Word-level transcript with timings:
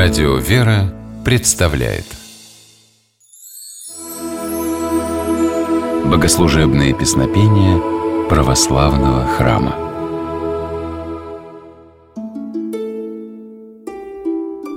Радио 0.00 0.36
«Вера» 0.36 0.94
представляет 1.24 2.04
Богослужебные 6.04 6.94
песнопения 6.94 8.28
православного 8.28 9.26
храма 9.26 9.74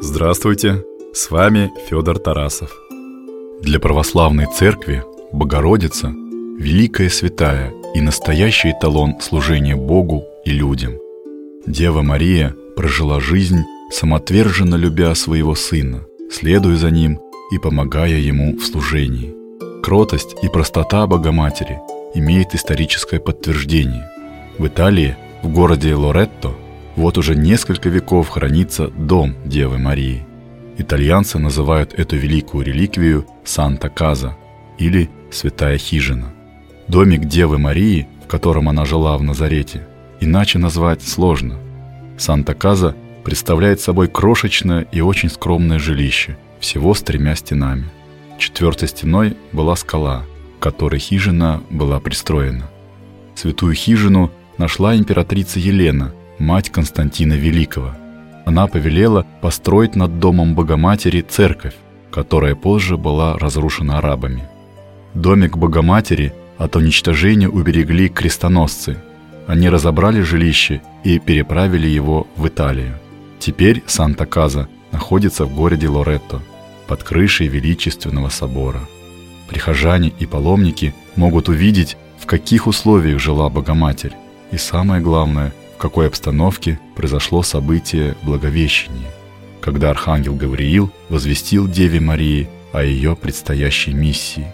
Здравствуйте! 0.02 0.84
С 1.13 1.29
вами 1.29 1.71
Федор 1.88 2.17
Тарасов. 2.17 2.75
Для 3.61 3.79
православной 3.79 4.47
церкви 4.47 5.03
Богородица– 5.31 6.07
великая 6.57 7.09
святая 7.09 7.71
и 7.93 8.01
настоящий 8.01 8.71
эталон 8.71 9.21
служения 9.21 9.75
Богу 9.75 10.23
и 10.45 10.49
людям. 10.49 10.93
Дева 11.67 12.01
Мария 12.01 12.55
прожила 12.75 13.19
жизнь 13.19 13.59
самоотверженно 13.91 14.76
любя 14.76 15.13
своего 15.16 15.55
сына, 15.55 16.02
следуя 16.31 16.76
за 16.77 16.91
ним 16.91 17.20
и 17.52 17.58
помогая 17.58 18.17
ему 18.17 18.58
в 18.58 18.64
служении. 18.66 19.34
Кротость 19.84 20.36
и 20.41 20.48
простота 20.48 21.05
Богоматери 21.08 21.80
имеет 22.14 22.55
историческое 22.55 23.20
подтверждение. 23.20 24.09
В 24.58 24.67
Италии, 24.67 25.17
в 25.44 25.50
городе 25.50 25.94
Лоретто, 25.95 26.54
вот 26.95 27.17
уже 27.17 27.36
несколько 27.36 27.90
веков 27.90 28.30
хранится 28.30 28.88
дом 28.88 29.36
Девы 29.45 29.77
Марии. 29.77 30.26
Итальянцы 30.78 31.39
называют 31.39 31.94
эту 31.94 32.16
великую 32.16 32.66
реликвию 32.66 33.26
Санта-Каза 33.44 34.38
или 34.78 35.09
Святая 35.31 35.78
Хижина. 35.78 36.34
Домик 36.88 37.26
Девы 37.26 37.58
Марии, 37.58 38.08
в 38.23 38.28
котором 38.28 38.67
она 38.70 38.86
жила 38.86 39.17
в 39.17 39.23
Назарете, 39.23 39.88
иначе 40.20 40.59
назвать 40.59 41.02
сложно. 41.02 41.58
Санта-Каза 42.17 42.95
представляет 43.23 43.80
собой 43.80 44.07
крошечное 44.07 44.88
и 44.91 45.02
очень 45.02 45.30
скромное 45.30 45.80
жилище, 45.80 46.38
всего 46.59 46.94
с 46.94 47.02
тремя 47.02 47.36
стенами. 47.36 47.86
Четвертой 48.38 48.88
стеной 48.88 49.38
была 49.52 49.75
скала, 49.75 50.23
которой 50.59 51.00
хижина 51.00 51.61
была 51.69 51.99
пристроена. 51.99 52.69
Святую 53.36 53.73
хижину 53.73 54.31
нашла 54.58 54.95
императрица 54.95 55.59
Елена, 55.59 56.14
мать 56.39 56.69
Константина 56.69 57.33
Великого. 57.33 57.95
Она 58.45 58.67
повелела 58.67 59.25
построить 59.42 59.95
над 59.95 60.19
домом 60.19 60.55
Богоматери 60.55 61.22
церковь, 61.22 61.75
которая 62.11 62.55
позже 62.55 62.97
была 62.97 63.38
разрушена 63.38 63.97
арабами. 63.99 64.44
Домик 65.14 65.58
Богоматери 65.58 66.33
от 66.58 66.75
уничтожения 66.75 67.49
уберегли 67.49 68.09
крестоносцы. 68.09 68.97
Они 69.47 69.69
разобрали 69.69 70.22
жилище 70.22 70.81
и 71.03 71.19
переправили 71.19 71.88
его 71.88 72.27
в 72.36 72.47
Италию. 72.47 72.99
Теперь 73.42 73.84
Санта-Каза 73.88 74.70
находится 74.92 75.45
в 75.45 75.56
городе 75.56 75.88
Лоретто, 75.89 76.44
под 76.88 77.03
крышей 77.03 77.48
величественного 77.48 78.30
собора. 78.30 78.81
Прихожане 79.50 80.14
и 80.20 80.28
паломники 80.28 80.94
могут 81.16 81.50
увидеть, 81.50 81.98
в 82.20 82.28
каких 82.28 82.67
условиях 82.67 83.20
жила 83.20 83.50
Богоматерь, 83.50 84.14
и 84.52 84.58
самое 84.58 85.02
главное, 85.02 85.53
в 85.75 85.81
какой 85.81 86.06
обстановке 86.06 86.80
произошло 86.95 87.42
событие 87.42 88.16
Благовещения, 88.22 89.09
когда 89.59 89.89
Архангел 89.89 90.36
Гавриил 90.36 90.92
возвестил 91.09 91.67
Деве 91.67 92.00
Марии 92.00 92.48
о 92.73 92.83
ее 92.83 93.16
предстоящей 93.16 93.94
миссии. 93.94 94.45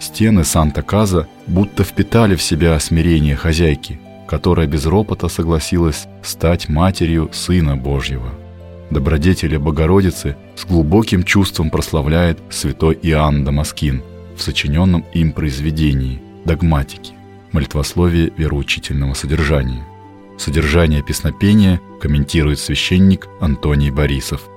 Стены 0.00 0.42
Санта-Каза 0.42 1.28
будто 1.46 1.84
впитали 1.84 2.34
в 2.34 2.42
себя 2.42 2.80
смирение 2.80 3.36
хозяйки– 3.36 4.00
которая 4.28 4.66
без 4.66 4.86
ропота 4.86 5.28
согласилась 5.28 6.06
стать 6.22 6.68
матерью 6.68 7.30
Сына 7.32 7.76
Божьего. 7.76 8.32
Добродетели 8.90 9.58
Богородицы 9.58 10.36
с 10.54 10.64
глубоким 10.64 11.24
чувством 11.24 11.70
прославляет 11.70 12.38
святой 12.50 12.98
Иоанн 13.02 13.44
Дамаскин 13.44 14.02
в 14.36 14.42
сочиненном 14.42 15.04
им 15.12 15.32
произведении 15.32 16.20
«Догматики» 16.44 17.12
молитвословие 17.52 18.32
вероучительного 18.36 19.14
содержания. 19.14 19.84
Содержание 20.38 21.02
песнопения 21.02 21.80
комментирует 22.00 22.58
священник 22.58 23.26
Антоний 23.40 23.90
Борисов. 23.90 24.48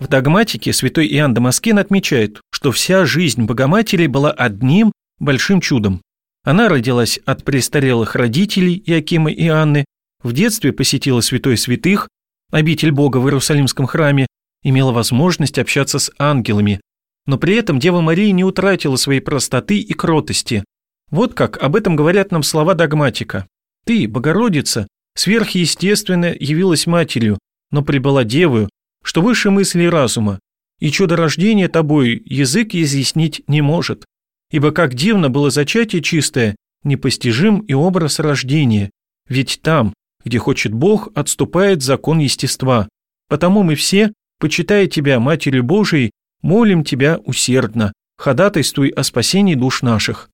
В 0.00 0.08
догматике 0.08 0.72
святой 0.72 1.06
Иоанн 1.06 1.34
Дамаскин 1.34 1.78
отмечает, 1.78 2.40
что 2.50 2.72
вся 2.72 3.04
жизнь 3.04 3.44
Богоматери 3.44 4.08
была 4.08 4.32
одним 4.32 4.92
большим 5.20 5.60
чудом. 5.60 6.00
Она 6.44 6.68
родилась 6.68 7.18
от 7.24 7.44
престарелых 7.44 8.16
родителей 8.16 8.82
Иакима 8.84 9.30
и 9.30 9.46
Анны, 9.46 9.84
в 10.22 10.32
детстве 10.32 10.72
посетила 10.72 11.20
святой 11.20 11.56
святых, 11.56 12.08
обитель 12.50 12.90
Бога 12.90 13.18
в 13.18 13.26
Иерусалимском 13.26 13.86
храме, 13.86 14.26
имела 14.62 14.92
возможность 14.92 15.58
общаться 15.58 15.98
с 15.98 16.10
ангелами, 16.18 16.80
но 17.26 17.38
при 17.38 17.54
этом 17.54 17.78
Дева 17.78 18.00
Мария 18.00 18.32
не 18.32 18.44
утратила 18.44 18.96
своей 18.96 19.20
простоты 19.20 19.78
и 19.78 19.92
кротости. 19.92 20.64
Вот 21.10 21.34
как 21.34 21.62
об 21.62 21.76
этом 21.76 21.94
говорят 21.94 22.32
нам 22.32 22.42
слова 22.42 22.74
догматика. 22.74 23.46
«Ты, 23.84 24.08
Богородица, 24.08 24.88
сверхъестественно 25.14 26.34
явилась 26.38 26.86
матерью, 26.86 27.38
но 27.70 27.82
прибыла 27.82 28.24
девою, 28.24 28.68
что 29.04 29.22
выше 29.22 29.50
мысли 29.50 29.84
разума, 29.84 30.40
и 30.78 30.90
чудо 30.90 31.16
рождения 31.16 31.68
тобой 31.68 32.22
язык 32.24 32.74
изъяснить 32.74 33.42
не 33.46 33.60
может. 33.60 34.04
Ибо 34.52 34.70
как 34.70 34.94
дивно 34.94 35.30
было 35.30 35.50
зачатие 35.50 36.02
чистое, 36.02 36.54
непостижим 36.84 37.60
и 37.60 37.72
образ 37.72 38.20
рождения, 38.20 38.90
ведь 39.28 39.60
там, 39.62 39.94
где 40.24 40.38
хочет 40.38 40.72
Бог, 40.72 41.08
отступает 41.14 41.82
закон 41.82 42.18
естества. 42.18 42.88
Потому 43.28 43.62
мы 43.62 43.74
все, 43.74 44.12
почитая 44.38 44.86
Тебя, 44.86 45.18
Матерью 45.18 45.64
Божией, 45.64 46.10
молим 46.42 46.84
Тебя 46.84 47.18
усердно, 47.24 47.92
ходатайствуй 48.18 48.90
о 48.90 49.02
спасении 49.02 49.54
душ 49.54 49.80
наших. 49.80 50.28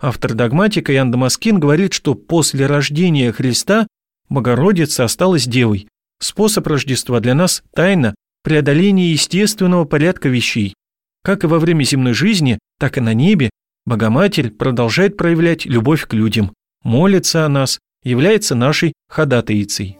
Автор 0.00 0.32
догматика 0.32 0.92
Ян 0.92 1.10
Дамаскин 1.10 1.60
говорит, 1.60 1.92
что 1.92 2.14
после 2.14 2.66
рождения 2.66 3.32
Христа 3.32 3.86
Богородица 4.30 5.04
осталась 5.04 5.46
девой. 5.46 5.88
Способ 6.20 6.66
Рождества 6.66 7.20
для 7.20 7.34
нас– 7.34 7.62
тайна 7.74 8.14
преодоления 8.42 9.12
естественного 9.12 9.84
порядка 9.84 10.28
вещей. 10.28 10.74
Как 11.22 11.44
и 11.44 11.46
во 11.46 11.58
время 11.58 11.82
земной 11.82 12.14
жизни, 12.14 12.58
так 12.78 12.96
и 12.98 13.00
на 13.00 13.14
небе 13.14 13.50
Богоматерь 13.86 14.50
продолжает 14.50 15.16
проявлять 15.16 15.64
любовь 15.64 16.06
к 16.06 16.12
людям, 16.12 16.52
молится 16.84 17.46
о 17.46 17.48
нас, 17.48 17.78
является 18.04 18.54
нашей 18.54 18.92
ходатайицей. 19.08 19.98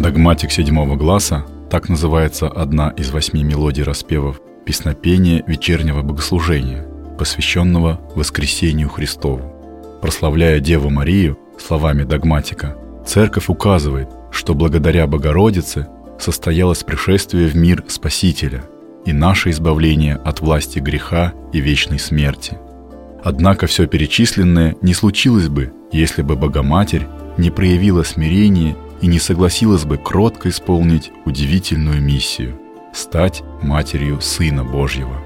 Догматик 0.00 0.50
седьмого 0.50 0.96
гласа– 0.96 1.46
так 1.70 1.88
называется 1.88 2.48
одна 2.48 2.90
из 2.90 3.10
восьми 3.10 3.42
мелодий 3.42 3.82
распевов 3.82 4.40
песнопения 4.64 5.42
вечернего 5.46 6.02
богослужения, 6.02 6.86
посвященного 7.18 8.00
Воскресению 8.14 8.88
Христову. 8.88 9.52
Прославляя 10.00 10.60
Деву 10.60 10.90
Марию 10.90 11.38
словами 11.58 12.04
догматика, 12.04 12.76
Церковь 13.06 13.48
указывает, 13.48 14.08
что 14.32 14.54
благодаря 14.54 15.06
Богородице 15.06 15.86
состоялось 16.18 16.82
пришествие 16.82 17.48
в 17.48 17.56
мир 17.56 17.84
Спасителя– 17.88 18.64
и 19.06 19.12
наше 19.12 19.50
избавление 19.50 20.16
от 20.16 20.40
власти 20.40 20.78
греха 20.80 21.32
и 21.52 21.60
вечной 21.60 21.98
смерти. 21.98 22.58
Однако 23.24 23.66
все 23.66 23.86
перечисленное 23.86 24.76
не 24.82 24.92
случилось 24.94 25.48
бы, 25.48 25.72
если 25.90 26.22
бы 26.22 26.36
Богоматерь 26.36 27.06
не 27.38 27.50
проявила 27.50 28.02
смирение 28.02 28.76
и 29.00 29.06
не 29.06 29.18
согласилась 29.18 29.84
бы 29.84 29.96
кротко 29.96 30.48
исполнить 30.48 31.10
удивительную 31.24 32.02
миссию– 32.02 32.60
стать 32.92 33.42
матерью 33.62 34.20
Сына 34.20 34.64
Божьего. 34.64 35.16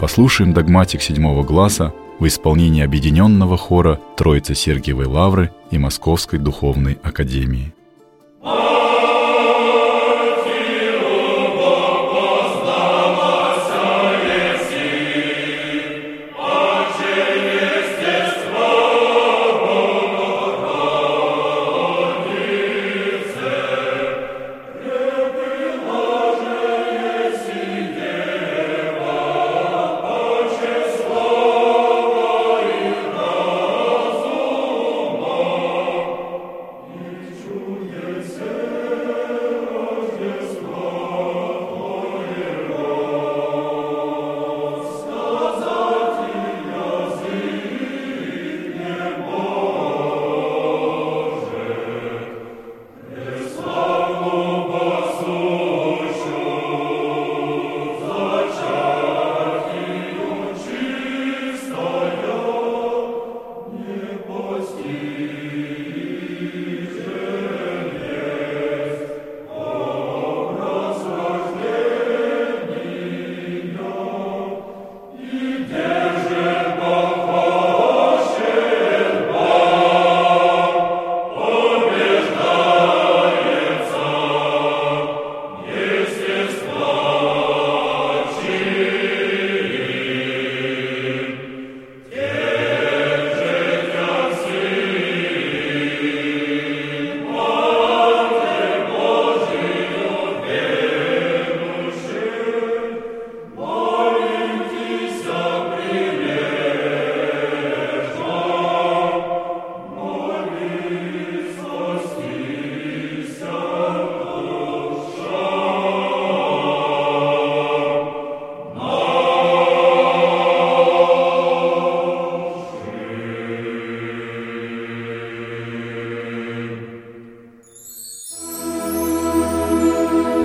Послушаем 0.00 0.52
догматик 0.52 1.02
седьмого 1.02 1.44
глаза 1.44 1.92
в 2.18 2.26
исполнении 2.26 2.82
объединенного 2.82 3.56
хора 3.56 4.00
Троицы 4.16 4.54
Сергиевой 4.54 5.06
Лавры 5.06 5.52
и 5.70 5.78
Московской 5.78 6.38
Духовной 6.38 6.98
Академии. 7.02 7.74